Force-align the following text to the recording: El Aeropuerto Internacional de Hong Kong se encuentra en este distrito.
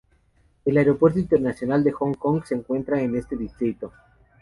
El 0.65 0.77
Aeropuerto 0.79 1.19
Internacional 1.19 1.83
de 1.83 1.91
Hong 1.91 2.13
Kong 2.15 2.43
se 2.43 2.55
encuentra 2.55 2.99
en 3.03 3.15
este 3.15 3.37
distrito. 3.37 3.93